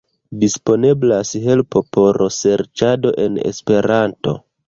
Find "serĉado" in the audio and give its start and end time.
2.37-3.13